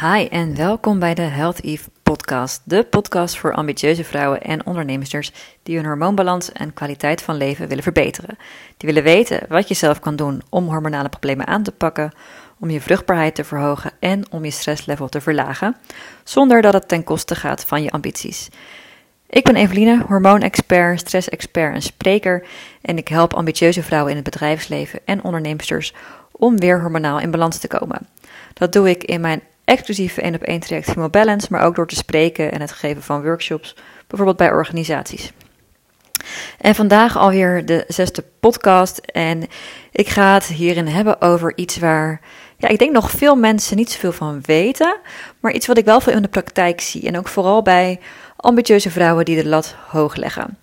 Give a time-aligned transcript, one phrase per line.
[0.00, 2.62] Hi en welkom bij de Health Eve podcast.
[2.64, 5.32] De podcast voor ambitieuze vrouwen en ondernemers
[5.62, 8.36] die hun hormoonbalans en kwaliteit van leven willen verbeteren.
[8.76, 12.12] Die willen weten wat je zelf kan doen om hormonale problemen aan te pakken,
[12.58, 15.76] om je vruchtbaarheid te verhogen en om je stresslevel te verlagen,
[16.24, 18.48] zonder dat het ten koste gaat van je ambities.
[19.26, 22.46] Ik ben Eveline, hormoonexpert, stressexpert en spreker
[22.82, 25.94] en ik help ambitieuze vrouwen in het bedrijfsleven en ondernemers
[26.32, 28.08] om weer hormonaal in balans te komen.
[28.54, 31.86] Dat doe ik in mijn exclusieve 1 op 1 traject Female Balance, maar ook door
[31.86, 33.74] te spreken en het geven van workshops,
[34.06, 35.32] bijvoorbeeld bij organisaties.
[36.58, 39.46] En vandaag alweer de zesde podcast en
[39.92, 42.20] ik ga het hierin hebben over iets waar
[42.56, 44.96] ja, ik denk nog veel mensen niet zoveel van weten,
[45.40, 48.00] maar iets wat ik wel veel in de praktijk zie en ook vooral bij
[48.36, 50.58] ambitieuze vrouwen die de lat hoog leggen.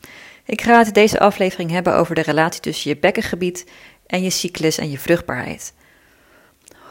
[0.46, 3.70] Ik ga het deze aflevering hebben over de relatie tussen je bekkengebied
[4.08, 5.74] en je cyclus en je vruchtbaarheid.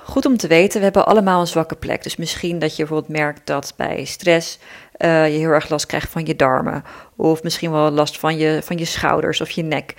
[0.07, 2.03] Goed om te weten, we hebben allemaal een zwakke plek.
[2.03, 4.59] Dus misschien dat je bijvoorbeeld merkt dat bij stress
[4.99, 6.85] uh, je heel erg last krijgt van je darmen.
[7.17, 9.95] Of misschien wel last van je, van je schouders of je nek.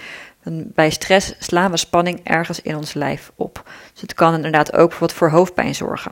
[0.49, 3.63] Bij stress slaan we spanning ergens in ons lijf op.
[3.91, 6.11] Dus het kan inderdaad ook bijvoorbeeld voor hoofdpijn zorgen.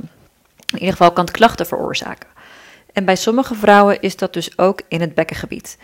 [0.65, 2.29] In ieder geval kan het klachten veroorzaken.
[2.93, 5.77] En bij sommige vrouwen is dat dus ook in het bekkengebied.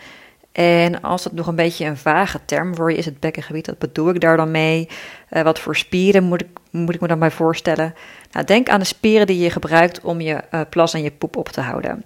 [0.60, 3.78] En als dat nog een beetje een vage term voor je is, het bekkengebied, wat
[3.78, 4.88] bedoel ik daar dan mee?
[5.30, 7.94] Uh, wat voor spieren moet ik, moet ik me dan bij voorstellen?
[8.32, 11.36] Nou, denk aan de spieren die je gebruikt om je uh, plas en je poep
[11.36, 12.04] op te houden.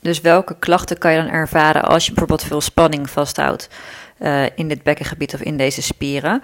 [0.00, 3.68] Dus welke klachten kan je dan ervaren als je bijvoorbeeld veel spanning vasthoudt
[4.18, 6.42] uh, in dit bekkengebied of in deze spieren?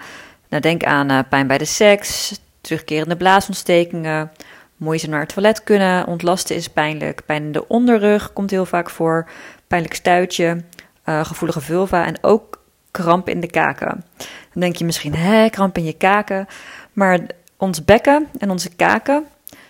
[0.49, 4.31] Nou, denk aan pijn bij de seks, terugkerende blaasontstekingen,
[4.77, 8.89] moeite naar het toilet kunnen, ontlasten is pijnlijk, pijn in de onderrug komt heel vaak
[8.89, 9.29] voor,
[9.67, 10.63] pijnlijk stuitje,
[11.09, 14.05] uh, gevoelige vulva en ook kramp in de kaken.
[14.53, 16.47] Dan denk je misschien, hè, kramp in je kaken.
[16.93, 17.19] Maar
[17.57, 19.25] ons bekken en onze kaken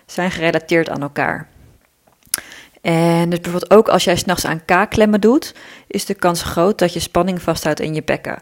[0.06, 1.48] zijn gerelateerd aan elkaar.
[2.82, 5.56] En dus bijvoorbeeld ook als jij s'nachts aan kaakklemmen doet,
[5.88, 8.42] is de kans groot dat je spanning vasthoudt in je bekken.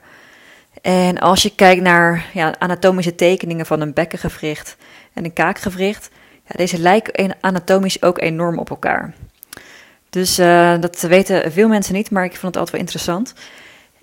[0.81, 4.77] En als je kijkt naar ja, anatomische tekeningen van een bekkengewricht
[5.13, 6.09] en een kaakgewricht,
[6.43, 9.13] ja, deze lijken anatomisch ook enorm op elkaar.
[10.15, 13.33] Dus uh, dat weten veel mensen niet, maar ik vond het altijd wel interessant.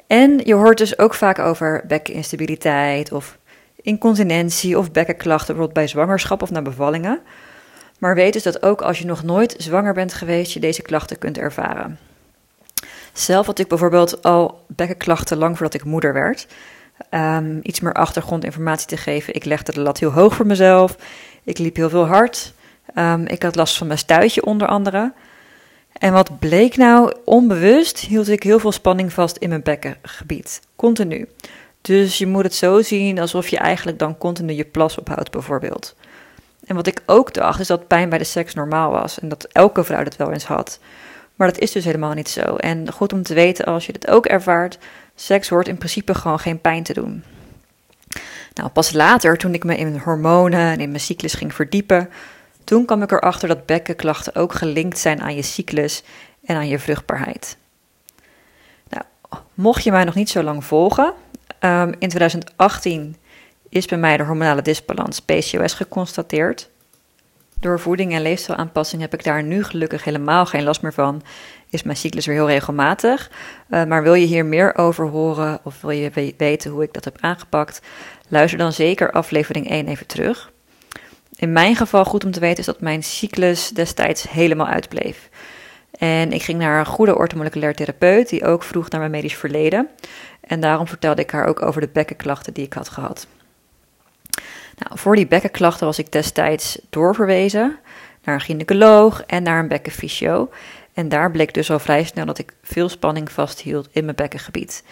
[0.07, 3.39] En je hoort dus ook vaak over bekkeninstabiliteit of
[3.83, 7.21] incontinentie of bekkenklachten, bijvoorbeeld bij zwangerschap of na bevallingen.
[7.99, 11.19] Maar weet dus dat ook als je nog nooit zwanger bent geweest, je deze klachten
[11.19, 11.99] kunt ervaren.
[13.13, 16.47] Zelf had ik bijvoorbeeld al bekkenklachten lang voordat ik moeder werd.
[17.11, 19.35] Um, iets meer achtergrondinformatie te geven.
[19.35, 20.97] Ik legde de lat heel hoog voor mezelf.
[21.45, 22.53] Ik liep heel veel hard.
[22.95, 25.13] Um, ik had last van mijn stuitje onder andere.
[26.03, 27.15] En wat bleek nou?
[27.25, 30.61] Onbewust hield ik heel veel spanning vast in mijn bekkengebied.
[30.77, 31.29] Continu.
[31.81, 35.95] Dus je moet het zo zien alsof je eigenlijk dan continu je plas ophoudt, bijvoorbeeld.
[36.65, 39.21] En wat ik ook dacht, is dat pijn bij de seks normaal was.
[39.21, 40.79] En dat elke vrouw dat wel eens had.
[41.35, 42.57] Maar dat is dus helemaal niet zo.
[42.57, 44.79] En goed om te weten als je dit ook ervaart:
[45.15, 47.25] seks hoort in principe gewoon geen pijn te doen.
[48.55, 52.09] Nou, pas later, toen ik me in hormonen en in mijn cyclus ging verdiepen,
[52.65, 56.03] toen kwam ik erachter dat bekkenklachten ook gelinkt zijn aan je cyclus
[56.45, 57.57] en aan je vruchtbaarheid.
[58.89, 59.05] Nou,
[59.55, 61.15] mocht je mij nog niet zo lang volgen,
[61.61, 63.17] um, in 2018
[63.69, 66.71] is bij mij de hormonale disbalans PCOS geconstateerd.
[67.61, 71.23] Door voeding en leefstijlaanpassing heb ik daar nu gelukkig helemaal geen last meer van.
[71.71, 73.31] Is mijn cyclus weer heel regelmatig.
[73.71, 77.05] Uh, maar wil je hier meer over horen of wil je weten hoe ik dat
[77.05, 77.83] heb aangepakt?
[78.29, 80.52] Luister dan zeker aflevering 1 even terug.
[81.43, 85.29] In mijn geval goed om te weten is dat mijn cyclus destijds helemaal uitbleef.
[85.91, 89.89] En ik ging naar een goede ortomoleculair therapeut die ook vroeg naar mijn medisch verleden.
[90.41, 93.27] En daarom vertelde ik haar ook over de bekkenklachten die ik had gehad.
[94.79, 97.79] Nou, voor die bekkenklachten was ik destijds doorverwezen
[98.25, 100.51] naar een gynaecoloog en naar een bekkenfysio.
[100.95, 104.85] En daar bleek dus al vrij snel dat ik veel spanning vasthield in mijn bekkengebied.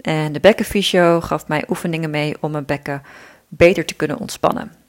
[0.00, 3.02] En de bekkenfysio gaf mij oefeningen mee om mijn bekken
[3.48, 4.86] beter te kunnen ontspannen.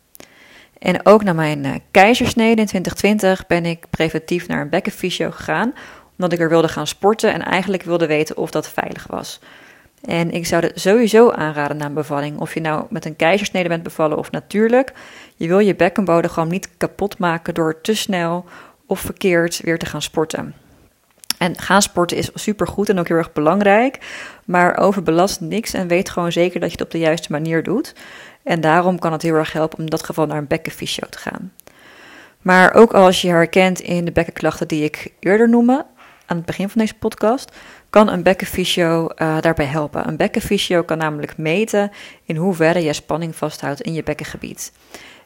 [0.79, 5.73] En ook na mijn uh, keizersnede in 2020 ben ik preventief naar een bekkenfysio gegaan,
[6.17, 9.39] omdat ik er wilde gaan sporten en eigenlijk wilde weten of dat veilig was.
[10.05, 13.69] En ik zou het sowieso aanraden na een bevalling, of je nou met een keizersnede
[13.69, 14.93] bent bevallen of natuurlijk.
[15.35, 18.45] Je wil je bekkenbodem gewoon niet kapot maken door te snel
[18.85, 20.53] of verkeerd weer te gaan sporten.
[21.37, 23.99] En gaan sporten is supergoed en ook heel erg belangrijk,
[24.45, 27.93] maar overbelast niks en weet gewoon zeker dat je het op de juiste manier doet.
[28.49, 31.17] En daarom kan het heel erg helpen om in dat geval naar een bekkenfysio te
[31.17, 31.53] gaan.
[32.41, 35.85] Maar ook als je herkent in de bekkenklachten die ik eerder noemde,
[36.25, 37.55] aan het begin van deze podcast,
[37.89, 40.07] kan een bekkenfysio uh, daarbij helpen.
[40.07, 41.91] Een bekkenfysio kan namelijk meten
[42.23, 44.71] in hoeverre je spanning vasthoudt in je bekkengebied.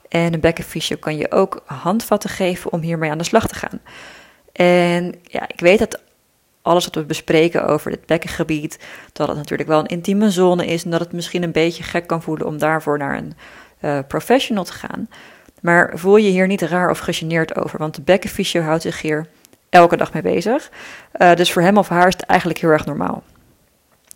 [0.09, 3.79] En een bekkenfysio kan je ook handvatten geven om hiermee aan de slag te gaan.
[4.51, 6.02] En ja, ik weet dat
[6.63, 8.79] alles wat we bespreken over het bekkengebied,
[9.13, 12.07] dat het natuurlijk wel een intieme zone is en dat het misschien een beetje gek
[12.07, 13.33] kan voelen om daarvoor naar een
[13.81, 15.09] uh, professional te gaan.
[15.61, 19.27] Maar voel je hier niet raar of gegeneerd over, want de bekkenfysio houdt zich hier
[19.69, 20.69] elke dag mee bezig.
[21.17, 23.23] Uh, dus voor hem of haar is het eigenlijk heel erg normaal.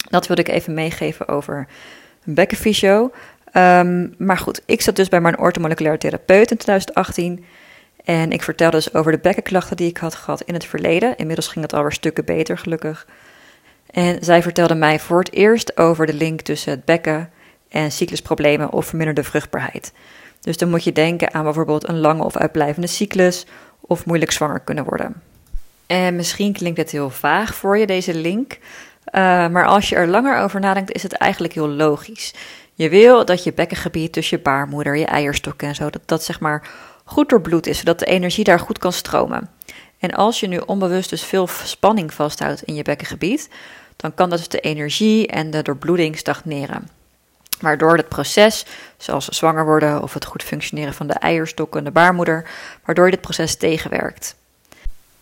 [0.09, 1.67] Dat wilde ik even meegeven over
[2.25, 3.11] een bekkenfysio.
[3.53, 7.45] Um, maar goed, ik zat dus bij mijn orthomoleculaire therapeut in 2018.
[8.07, 11.18] En ik vertelde dus over de bekkenklachten die ik had gehad in het verleden.
[11.18, 13.07] Inmiddels ging het alweer stukken beter, gelukkig.
[13.89, 17.30] En zij vertelde mij voor het eerst over de link tussen het bekken
[17.69, 19.94] en cyclusproblemen of verminderde vruchtbaarheid.
[20.42, 23.45] Dus dan moet je denken aan bijvoorbeeld een lange of uitblijvende cyclus
[23.81, 25.21] of moeilijk zwanger kunnen worden.
[25.88, 28.51] En misschien klinkt het heel vaag voor je, deze link.
[28.51, 32.33] Uh, maar als je er langer over nadenkt, is het eigenlijk heel logisch.
[32.74, 36.39] Je wil dat je bekkengebied tussen je baarmoeder, je eierstokken en zo, dat dat zeg
[36.39, 36.69] maar
[37.07, 39.50] goed doorbloed is, zodat de energie daar goed kan stromen.
[40.00, 43.50] En als je nu onbewust dus veel spanning vasthoudt in je bekkengebied,
[43.95, 46.89] dan kan dat dus de energie en de doorbloeding stagneren.
[47.59, 48.65] Waardoor het proces,
[48.98, 52.50] zoals zwanger worden of het goed functioneren van de eierstokken en de baarmoeder,
[52.86, 54.36] waardoor dit proces tegenwerkt.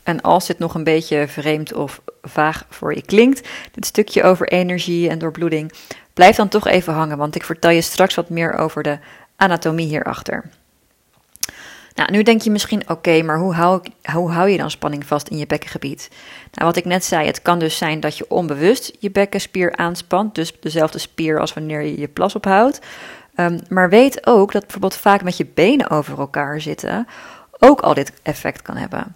[0.04, 4.48] En als dit nog een beetje vreemd of vaag voor je klinkt, dit stukje over
[4.48, 5.74] energie en doorbloeding,
[6.14, 8.98] blijf dan toch even hangen, want ik vertel je straks wat meer over de
[9.36, 10.50] anatomie hierachter.
[11.96, 13.82] Nou, nu denk je misschien, oké, maar hoe hou,
[14.14, 16.10] hoe hou je dan spanning vast in je bekkengebied?
[16.52, 20.36] Nou, wat ik net zei, het kan dus zijn dat je onbewust je bekkenspier aanspant,
[20.36, 22.80] dus dezelfde spier als wanneer je je plas ophoudt.
[23.36, 27.08] Um, maar weet ook dat bijvoorbeeld vaak met je benen over elkaar zitten
[27.60, 29.16] ook al dit effect kan hebben.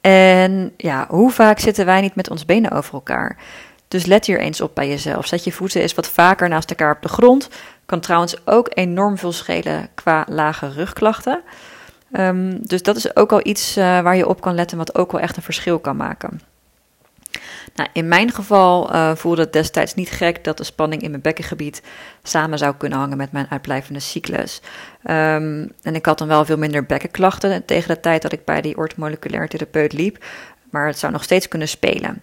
[0.00, 3.36] En ja, hoe vaak zitten wij niet met ons benen over elkaar?
[3.88, 5.26] Dus let hier eens op bij jezelf.
[5.26, 7.48] Zet je voeten eens wat vaker naast elkaar op de grond.
[7.86, 11.42] Kan trouwens ook enorm veel schelen qua lage rugklachten.
[12.12, 15.12] Um, dus dat is ook al iets uh, waar je op kan letten, wat ook
[15.12, 16.40] wel echt een verschil kan maken.
[17.74, 21.22] Nou, in mijn geval uh, voelde het destijds niet gek dat de spanning in mijn
[21.22, 21.82] bekkengebied
[22.22, 24.60] samen zou kunnen hangen met mijn uitblijvende cyclus.
[25.04, 28.60] Um, en ik had dan wel veel minder bekkenklachten tegen de tijd dat ik bij
[28.60, 30.24] die orthomoleculair therapeut liep,
[30.70, 32.22] maar het zou nog steeds kunnen spelen.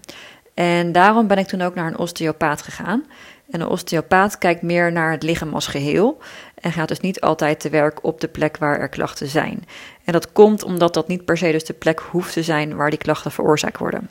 [0.53, 3.03] En daarom ben ik toen ook naar een osteopaat gegaan.
[3.49, 6.17] En een osteopaat kijkt meer naar het lichaam als geheel
[6.55, 9.65] en gaat dus niet altijd te werk op de plek waar er klachten zijn.
[10.03, 12.89] En dat komt omdat dat niet per se dus de plek hoeft te zijn waar
[12.89, 14.09] die klachten veroorzaakt worden.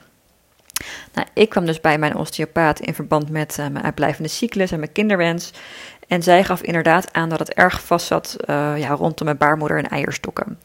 [1.12, 4.79] Nou, ik kwam dus bij mijn osteopaat in verband met uh, mijn uitblijvende cyclus en
[4.79, 5.52] mijn kinderwens.
[6.08, 9.79] En zij gaf inderdaad aan dat het erg vast zat uh, ja, rondom mijn baarmoeder
[9.79, 10.58] en eierstokken.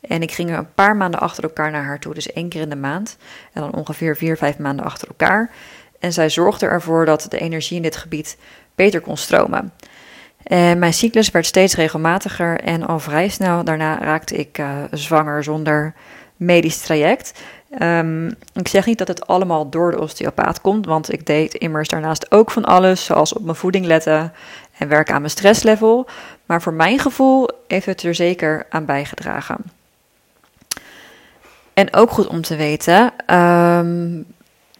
[0.00, 2.60] En ik ging er een paar maanden achter elkaar naar haar toe, dus één keer
[2.60, 3.16] in de maand.
[3.52, 5.50] En dan ongeveer vier, vijf maanden achter elkaar.
[6.02, 8.36] En zij zorgde ervoor dat de energie in dit gebied
[8.74, 9.72] beter kon stromen.
[10.42, 15.44] En mijn cyclus werd steeds regelmatiger en al vrij snel daarna raakte ik uh, zwanger
[15.44, 15.94] zonder
[16.36, 17.42] medisch traject.
[17.78, 21.88] Um, ik zeg niet dat het allemaal door de osteopaat komt, want ik deed immers
[21.88, 24.32] daarnaast ook van alles, zoals op mijn voeding letten
[24.78, 26.06] en werken aan mijn stresslevel.
[26.46, 29.56] Maar voor mijn gevoel heeft het er zeker aan bijgedragen.
[31.74, 34.26] En ook goed om te weten, um,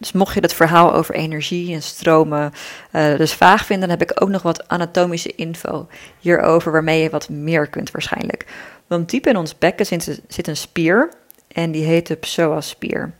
[0.03, 2.53] dus mocht je het verhaal over energie en stromen
[2.91, 5.87] uh, dus vaag vinden, dan heb ik ook nog wat anatomische info
[6.19, 8.45] hierover, waarmee je wat meer kunt waarschijnlijk.
[8.87, 11.09] Want diep in ons bekken zit, een spier
[11.47, 13.13] en die heet de psoasspier.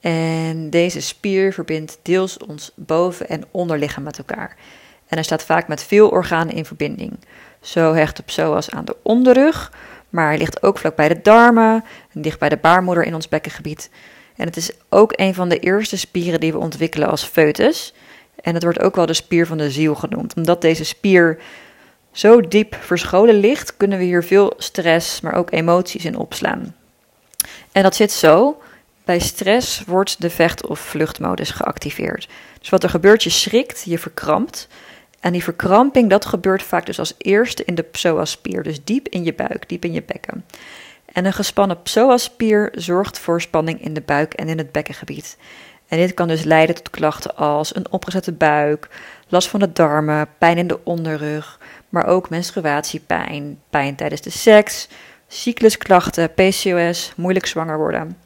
[0.00, 4.56] En deze spier verbindt deels ons boven- en onderlichaam met elkaar.
[5.06, 7.18] En hij staat vaak met veel organen in verbinding.
[7.60, 9.72] Zo hecht de psoas aan de onderrug,
[10.08, 13.28] maar hij ligt ook vlak bij de darmen en dicht bij de baarmoeder in ons
[13.28, 13.90] bekkengebied.
[14.38, 17.94] En het is ook een van de eerste spieren die we ontwikkelen als foetus.
[18.40, 20.34] En het wordt ook wel de spier van de ziel genoemd.
[20.36, 21.38] Omdat deze spier
[22.12, 26.74] zo diep verscholen ligt, kunnen we hier veel stress, maar ook emoties in opslaan.
[27.72, 28.60] En dat zit zo.
[29.04, 32.28] Bij stress wordt de vecht- of vluchtmodus geactiveerd.
[32.60, 34.68] Dus wat er gebeurt, je schrikt, je verkrampt.
[35.20, 39.24] En die verkramping, dat gebeurt vaak dus als eerste in de psoaspier, dus diep in
[39.24, 40.44] je buik, diep in je bekken.
[41.12, 45.36] En een gespannen psoaspier zorgt voor spanning in de buik en in het bekkengebied.
[45.88, 48.88] En dit kan dus leiden tot klachten als een opgezette buik,
[49.28, 54.88] last van de darmen, pijn in de onderrug, maar ook menstruatiepijn, pijn tijdens de seks,
[55.28, 58.16] cyclusklachten, PCOS, moeilijk zwanger worden.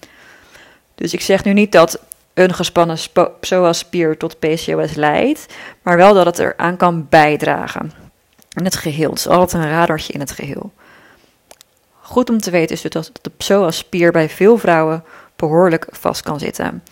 [0.94, 2.00] Dus ik zeg nu niet dat
[2.34, 2.98] een gespannen
[3.40, 5.46] psoaspier tot PCOS leidt,
[5.82, 7.92] maar wel dat het eraan kan bijdragen.
[8.56, 9.10] In het geheel.
[9.10, 10.72] Het is altijd een radartje in het geheel.
[12.12, 15.04] Goed om te weten is dat de psoaspier bij veel vrouwen
[15.36, 16.82] behoorlijk vast kan zitten.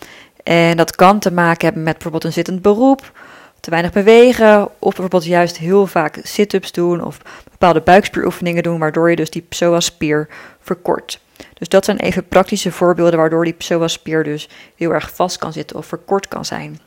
[0.43, 3.11] En dat kan te maken hebben met bijvoorbeeld een zittend beroep,
[3.59, 7.17] te weinig bewegen, of bijvoorbeeld juist heel vaak sit-ups doen of
[7.51, 10.27] bepaalde buikspieroefeningen doen, waardoor je dus die psoas-spier
[10.59, 11.19] verkort.
[11.53, 15.77] Dus dat zijn even praktische voorbeelden waardoor die psoas-spier dus heel erg vast kan zitten
[15.77, 16.79] of verkort kan zijn.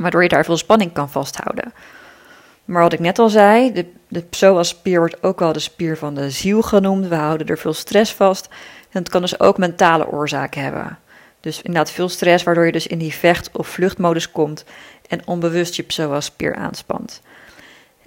[0.00, 1.72] Waardoor je daar veel spanning kan vasthouden.
[2.64, 6.14] Maar wat ik net al zei, de, de psoas-spier wordt ook wel de spier van
[6.14, 7.08] de ziel genoemd.
[7.08, 8.48] We houden er veel stress vast.
[8.90, 10.98] En het kan dus ook mentale oorzaken hebben.
[11.40, 14.64] Dus inderdaad veel stress, waardoor je dus in die vecht- of vluchtmodus komt
[15.08, 17.20] en onbewust je psoas-spier aanspant.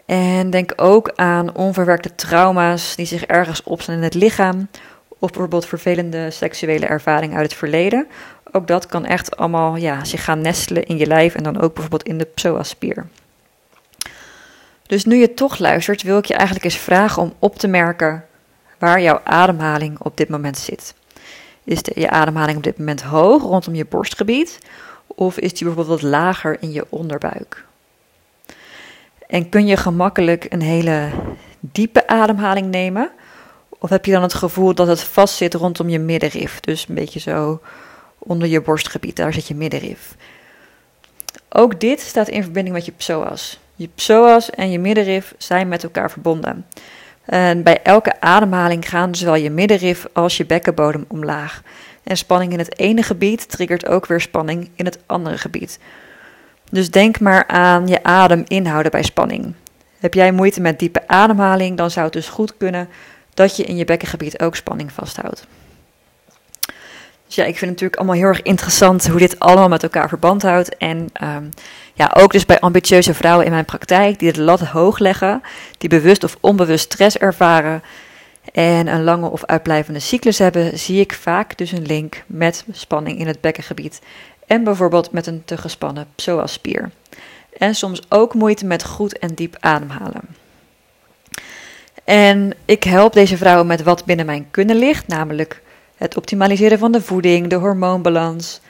[0.06, 4.68] En denk ook aan onverwerkte trauma's die zich ergens opslaan in het lichaam,
[5.08, 8.08] of bijvoorbeeld vervelende seksuele ervaringen uit het verleden.
[8.52, 11.74] Ook dat kan echt allemaal ja, zich gaan nestelen in je lijf en dan ook
[11.74, 13.08] bijvoorbeeld in de psoas-spier.
[14.92, 18.26] Dus nu je toch luistert, wil ik je eigenlijk eens vragen om op te merken
[18.78, 20.94] waar jouw ademhaling op dit moment zit.
[21.64, 24.60] Is de, je ademhaling op dit moment hoog rondom je borstgebied?
[25.08, 27.66] Of is die bijvoorbeeld wat lager in je onderbuik?
[29.28, 31.10] En kun je gemakkelijk een hele
[31.60, 33.12] diepe ademhaling nemen?
[33.70, 36.60] Of heb je dan het gevoel dat het vast zit rondom je middenrif?
[36.60, 37.62] Dus een beetje zo
[38.18, 40.16] onder je borstgebied, daar zit je middenrif.
[41.50, 43.60] Ook dit staat in verbinding met je psoas.
[43.82, 46.66] Je psoas en je middenrif zijn met elkaar verbonden.
[47.26, 51.62] En bij elke ademhaling gaan zowel je middenrif als je bekkenbodem omlaag.
[52.04, 55.80] En spanning in het ene gebied triggert ook weer spanning in het andere gebied.
[56.72, 59.54] Dus denk maar aan je adem inhouden bij spanning.
[60.00, 62.90] Heb jij moeite met diepe ademhaling, dan zou het dus goed kunnen
[63.34, 65.48] dat je in je bekkengebied ook spanning vasthoudt.
[67.32, 70.10] Dus ja, ik vind het natuurlijk allemaal heel erg interessant hoe dit allemaal met elkaar
[70.10, 70.78] verband houdt.
[70.78, 71.50] En um,
[71.94, 75.42] ja, ook dus bij ambitieuze vrouwen in mijn praktijk die de lat hoog leggen,
[75.78, 77.84] die bewust of onbewust stress ervaren
[78.54, 83.20] en een lange of uitblijvende cyclus hebben, zie ik vaak dus een link met spanning
[83.20, 84.02] in het bekkengebied
[84.48, 86.92] en bijvoorbeeld met een te gespannen psoaspier.
[87.58, 90.24] En soms ook moeite met goed en diep ademhalen.
[92.04, 95.62] En ik help deze vrouwen met wat binnen mijn kunnen ligt, namelijk
[96.02, 98.62] het optimaliseren van de voeding, de hormoonbalans,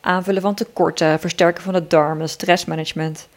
[0.00, 3.28] aanvullen van tekorten, versterken van de darmen, stressmanagement.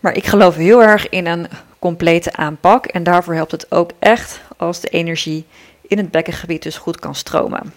[0.00, 1.46] Maar ik geloof heel erg in een
[1.78, 5.46] complete aanpak en daarvoor helpt het ook echt als de energie
[5.82, 7.74] in het bekkengebied dus goed kan stromen.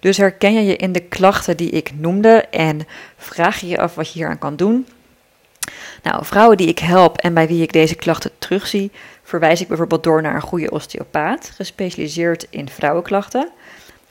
[0.00, 3.94] Dus herken je je in de klachten die ik noemde en vraag je je af
[3.94, 4.86] wat je hieraan kan doen?
[6.02, 8.90] Nou, vrouwen die ik help en bij wie ik deze klachten terugzie,
[9.22, 13.50] verwijs ik bijvoorbeeld door naar een goede osteopaat, gespecialiseerd in vrouwenklachten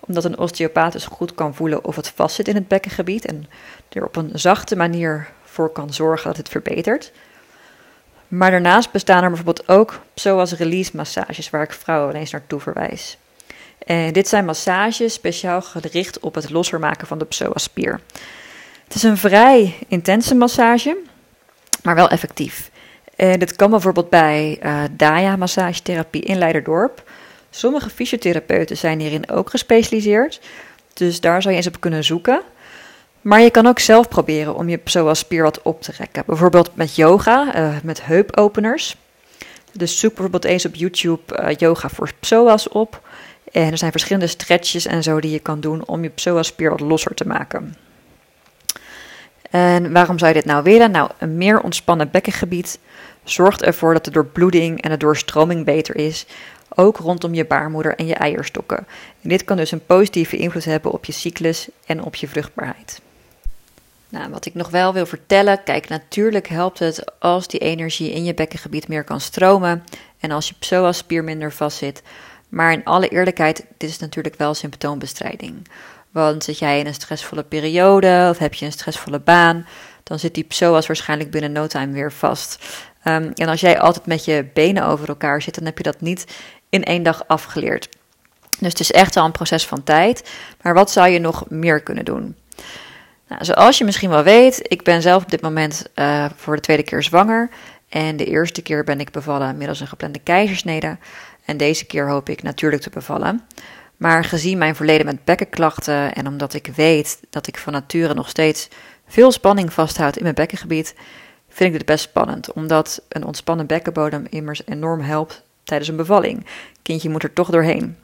[0.09, 3.45] omdat een osteopaat dus goed kan voelen of het vastzit in het bekkengebied en
[3.89, 7.11] er op een zachte manier voor kan zorgen dat het verbetert.
[8.27, 13.17] Maar daarnaast bestaan er bijvoorbeeld ook zoals release massages waar ik vrouwen eens naartoe verwijs.
[13.85, 17.99] En dit zijn massages speciaal gericht op het losser maken van de psoaspier.
[18.83, 20.97] Het is een vrij intense massage,
[21.83, 22.71] maar wel effectief.
[23.15, 27.08] En dit kan bijvoorbeeld bij uh, Daya massagetherapie in Leiderdorp.
[27.49, 30.39] Sommige fysiotherapeuten zijn hierin ook gespecialiseerd,
[30.93, 32.41] dus daar zou je eens op kunnen zoeken.
[33.21, 36.23] Maar je kan ook zelf proberen om je psoas-spier wat op te rekken.
[36.25, 38.95] Bijvoorbeeld met yoga, uh, met heupopeners.
[39.71, 43.01] Dus zoek bijvoorbeeld eens op YouTube uh, yoga voor psoas op.
[43.51, 46.79] En er zijn verschillende stretches en zo die je kan doen om je psoas-spier wat
[46.79, 47.75] losser te maken.
[49.49, 50.91] En waarom zou je dit nou willen?
[50.91, 52.79] Nou, een meer ontspannen bekkengebied
[53.23, 56.25] zorgt ervoor dat de doorbloeding en de doorstroming beter is,
[56.75, 58.87] ook rondom je baarmoeder en je eierstokken.
[59.21, 63.01] En dit kan dus een positieve invloed hebben op je cyclus en op je vruchtbaarheid.
[64.09, 68.23] Nou, wat ik nog wel wil vertellen, kijk, natuurlijk helpt het als die energie in
[68.23, 69.83] je bekkengebied meer kan stromen
[70.19, 72.01] en als je psoaspier minder vastzit.
[72.49, 75.67] Maar in alle eerlijkheid, dit is natuurlijk wel symptoombestrijding.
[76.11, 79.67] Want zit jij in een stressvolle periode of heb je een stressvolle baan,
[80.03, 82.65] dan zit die psoas waarschijnlijk binnen no time weer vast.
[83.05, 86.01] Um, en als jij altijd met je benen over elkaar zit, dan heb je dat
[86.01, 86.25] niet
[86.69, 87.89] in één dag afgeleerd.
[88.59, 90.29] Dus het is echt al een proces van tijd.
[90.61, 92.35] Maar wat zou je nog meer kunnen doen?
[93.27, 96.61] Nou, zoals je misschien wel weet, ik ben zelf op dit moment uh, voor de
[96.61, 97.49] tweede keer zwanger.
[97.89, 100.97] En de eerste keer ben ik bevallen middels een geplande keizersnede.
[101.45, 103.45] En deze keer hoop ik natuurlijk te bevallen.
[103.97, 108.29] Maar gezien mijn verleden met bekkenklachten en omdat ik weet dat ik van nature nog
[108.29, 108.67] steeds
[109.07, 110.95] veel spanning vasthoud in mijn bekkengebied,
[111.49, 112.53] vind ik dit best spannend.
[112.53, 116.45] Omdat een ontspannen bekkenbodem immers enorm helpt tijdens een bevalling.
[116.81, 117.97] Kindje moet er toch doorheen.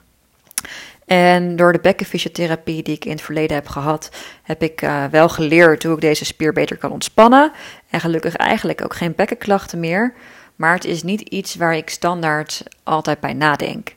[1.06, 4.10] En door de bekkenfysiotherapie die ik in het verleden heb gehad,
[4.42, 7.52] heb ik uh, wel geleerd hoe ik deze spier beter kan ontspannen.
[7.90, 10.14] En gelukkig eigenlijk ook geen bekkenklachten meer.
[10.56, 13.94] Maar het is niet iets waar ik standaard altijd bij nadenk.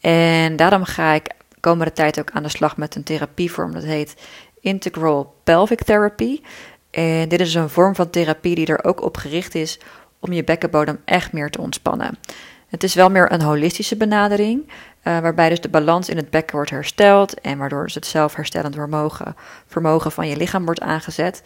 [0.00, 1.30] En daarom ga ik
[1.60, 4.14] komende tijd ook aan de slag met een therapievorm dat heet
[4.60, 6.40] Integral Pelvic Therapy.
[6.90, 9.78] En dit is een vorm van therapie die er ook op gericht is
[10.18, 12.18] om je bekkenbodem echt meer te ontspannen.
[12.74, 16.56] Het is wel meer een holistische benadering, uh, waarbij dus de balans in het bekken
[16.56, 21.42] wordt hersteld en waardoor dus het zelfherstellend vermogen, vermogen van je lichaam wordt aangezet.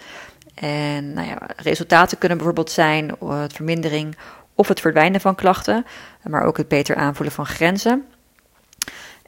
[0.54, 4.16] En nou ja, resultaten kunnen bijvoorbeeld zijn uh, het vermindering
[4.54, 5.87] of het verdwijnen van klachten,
[6.23, 8.04] maar ook het beter aanvoelen van grenzen.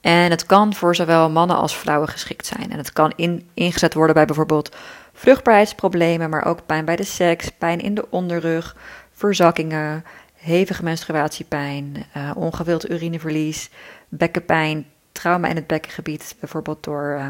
[0.00, 2.71] En het kan voor zowel mannen als vrouwen geschikt zijn.
[2.71, 4.76] En het kan in, ingezet worden bij bijvoorbeeld
[5.12, 8.76] vruchtbaarheidsproblemen, maar ook pijn bij de seks, pijn in de onderrug,
[9.12, 10.04] verzakkingen,
[10.40, 13.70] hevige menstruatiepijn, uh, ongewild urineverlies,
[14.09, 17.26] bekkenpijn, trauma in het bekkengebied, bijvoorbeeld door uh,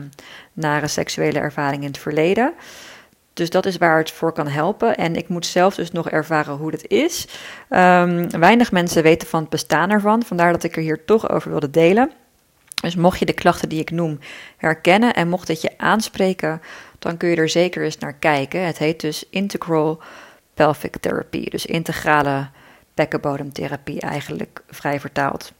[0.52, 2.52] nare seksuele ervaringen in het verleden.
[3.32, 4.96] Dus dat is waar het voor kan helpen.
[4.96, 7.26] En ik moet zelf dus nog ervaren hoe het is.
[7.70, 10.22] Um, weinig mensen weten van het bestaan ervan.
[10.22, 12.10] Vandaar dat ik er hier toch over wilde delen.
[12.80, 14.18] Dus mocht je de klachten die ik noem
[14.56, 16.62] herkennen en mocht het je aanspreken,
[16.98, 18.66] dan kun je er zeker eens naar kijken.
[18.66, 20.02] Het heet dus Integral
[20.54, 22.48] Pelvic Therapy, dus integrale
[22.94, 25.52] bekkenbodemtherapie eigenlijk vrij vertaald.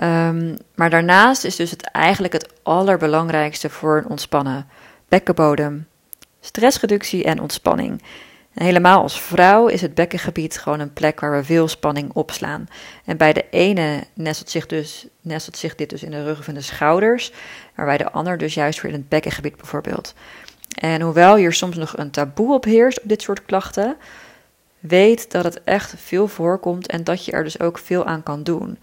[0.00, 4.66] Um, maar daarnaast is dus het eigenlijk het allerbelangrijkste voor een ontspannen
[5.08, 5.86] bekkenbodem
[6.40, 8.02] stressreductie en ontspanning.
[8.52, 12.66] Helemaal als vrouw is het bekkengebied gewoon een plek waar we veel spanning opslaan.
[13.04, 16.54] En bij de ene nestelt zich, dus, nestelt zich dit dus in de rug van
[16.54, 17.32] de schouders,
[17.74, 20.14] maar bij de ander dus juist weer in het bekkengebied bijvoorbeeld.
[20.78, 23.96] En hoewel hier soms nog een taboe op heerst op dit soort klachten,
[24.82, 28.42] weet dat het echt veel voorkomt en dat je er dus ook veel aan kan
[28.42, 28.78] doen.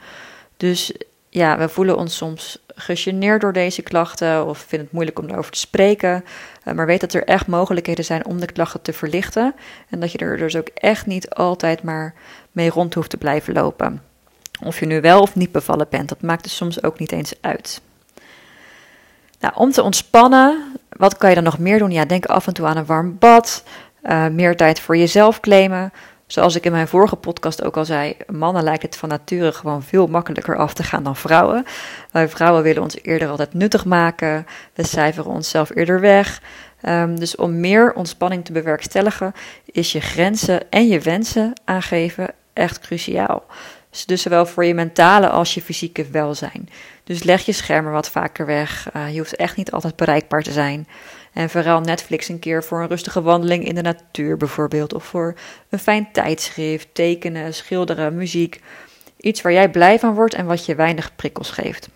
[0.58, 0.94] Dus
[1.30, 5.52] ja, we voelen ons soms gegeneerd door deze klachten of vinden het moeilijk om erover
[5.52, 6.26] te spreken.
[6.64, 9.56] Eh, maar weet dat er echt mogelijkheden zijn om de klachten te verlichten.
[9.90, 12.14] En dat je er dus ook echt niet altijd maar
[12.52, 14.02] mee rond hoeft te blijven lopen.
[14.64, 17.34] Of je nu wel of niet bevallen bent, dat maakt er soms ook niet eens
[17.42, 17.82] uit.
[19.40, 21.92] Nou, om te ontspannen, wat kan je dan nog meer doen?
[21.92, 23.64] Ja, denk af en toe aan een warm bad,
[24.04, 25.92] uh, meer tijd voor jezelf claimen.
[26.28, 29.84] Zoals ik in mijn vorige podcast ook al zei, mannen lijkt het van nature gewoon
[29.84, 31.66] veel makkelijker af te gaan dan vrouwen.
[32.12, 36.42] Wij vrouwen willen ons eerder altijd nuttig maken, we cijferen onszelf eerder weg.
[36.88, 39.34] Um, dus om meer ontspanning te bewerkstelligen,
[39.66, 43.44] is je grenzen en je wensen aangeven echt cruciaal.
[44.06, 46.70] Dus, zowel voor je mentale als je fysieke welzijn.
[47.04, 48.90] Dus leg je schermen wat vaker weg.
[48.96, 50.88] Uh, je hoeft echt niet altijd bereikbaar te zijn.
[51.34, 54.94] En vooral Netflix een keer voor een rustige wandeling in de natuur bijvoorbeeld.
[54.94, 55.36] Of voor
[55.70, 58.62] een fijn tijdschrift, tekenen, schilderen, muziek.
[59.18, 61.90] Iets waar jij blij van wordt en wat je weinig prikkels geeft.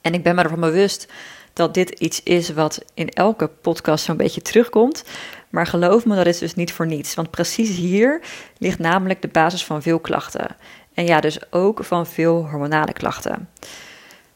[0.00, 1.12] En ik ben me ervan bewust
[1.52, 5.04] dat dit iets is wat in elke podcast zo'n beetje terugkomt.
[5.50, 7.14] Maar geloof me, dat is dus niet voor niets.
[7.14, 8.20] Want precies hier
[8.58, 10.56] ligt namelijk de basis van veel klachten.
[10.96, 13.48] En ja, dus ook van veel hormonale klachten.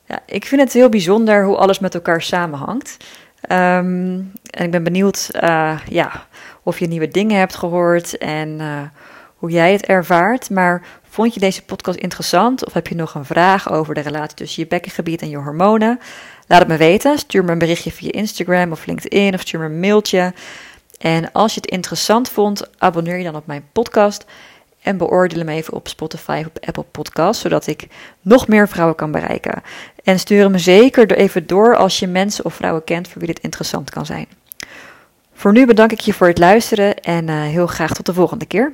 [0.06, 2.96] Ja, ik vind het heel bijzonder hoe alles met elkaar samenhangt.
[3.42, 6.26] Um, en ik ben benieuwd uh, ja,
[6.62, 8.80] of je nieuwe dingen hebt gehoord en uh,
[9.34, 10.50] hoe jij het ervaart.
[10.50, 14.36] Maar vond je deze podcast interessant of heb je nog een vraag over de relatie
[14.36, 16.00] tussen je bekkengebied en je hormonen?
[16.46, 17.18] Laat het me weten.
[17.18, 20.34] Stuur me een berichtje via Instagram of LinkedIn of stuur me een mailtje.
[20.98, 24.24] En als je het interessant vond, abonneer je dan op mijn podcast.
[24.82, 27.86] En beoordeel hem even op Spotify op Apple Podcasts, zodat ik
[28.20, 29.62] nog meer vrouwen kan bereiken.
[30.04, 33.42] En stuur hem zeker even door als je mensen of vrouwen kent voor wie dit
[33.42, 34.26] interessant kan zijn.
[35.34, 38.46] Voor nu bedank ik je voor het luisteren en uh, heel graag tot de volgende
[38.46, 38.72] keer.